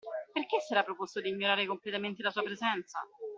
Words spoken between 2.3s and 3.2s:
sua presenza?